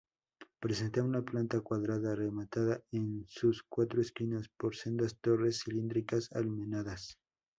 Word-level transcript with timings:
Presenta 0.59 1.03
una 1.03 1.21
planta 1.21 1.61
cuadrada, 1.61 2.15
rematada, 2.15 2.81
en 2.91 3.23
sus 3.27 3.61
cuatro 3.61 4.01
esquinas, 4.01 4.49
por 4.57 4.75
sendas 4.75 5.15
torres 5.21 5.61
cilíndricas 5.63 6.31
almenadas. 6.31 7.19